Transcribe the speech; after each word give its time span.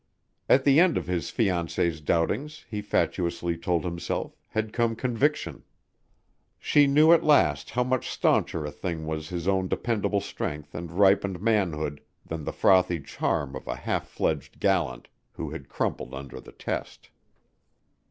At 0.49 0.63
the 0.63 0.79
end 0.79 0.97
of 0.97 1.05
his 1.05 1.29
fiancée's 1.29 2.01
doubtings, 2.01 2.65
he 2.67 2.81
fatuously 2.81 3.55
told 3.55 3.85
himself, 3.85 4.35
had 4.47 4.73
come 4.73 4.95
conviction. 4.95 5.63
She 6.57 6.87
knew 6.87 7.13
at 7.13 7.23
last 7.23 7.69
how 7.69 7.83
much 7.83 8.09
stauncher 8.09 8.65
a 8.65 8.71
thing 8.71 9.05
was 9.05 9.29
his 9.29 9.47
own 9.47 9.67
dependable 9.67 10.19
strength 10.19 10.73
and 10.73 10.91
ripened 10.91 11.39
manhood 11.39 12.01
than 12.25 12.45
the 12.45 12.51
frothy 12.51 12.99
charm 12.99 13.55
of 13.55 13.67
a 13.67 13.75
half 13.75 14.07
fledged 14.07 14.59
gallant 14.59 15.07
who 15.33 15.51
had 15.51 15.69
crumpled 15.69 16.15
under 16.15 16.39
the 16.41 16.51
test. 16.51 17.11